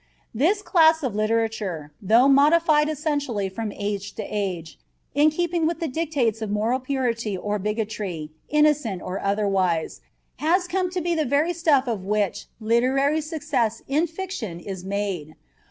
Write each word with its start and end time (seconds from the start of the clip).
This 0.33 0.63
class 0.63 1.03
of 1.03 1.13
literature, 1.13 1.91
though 2.01 2.27
modified 2.27 2.89
essentially 2.89 3.49
from 3.49 3.71
age 3.71 4.15
to 4.15 4.23
age, 4.23 4.79
in 5.13 5.29
keeping 5.29 5.67
with 5.67 5.79
the 5.79 5.87
dictates 5.87 6.41
of 6.41 6.49
moral 6.49 6.79
purity 6.79 7.37
or 7.37 7.59
bigotry, 7.59 8.31
innocent 8.49 9.03
or 9.03 9.19
otherwise, 9.21 10.01
has 10.37 10.67
come 10.67 10.89
to 10.89 11.01
be 11.01 11.13
the 11.13 11.23
very 11.23 11.53
stuff 11.53 11.87
of 11.87 12.03
which 12.03 12.47
literary 12.59 13.21
success 13.21 13.83
in 13.87 14.07
fiction 14.07 14.59
is 14.59 14.83
made. 14.83 15.35